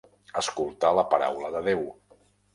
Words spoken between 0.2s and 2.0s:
Escoltar la paraula de Déu.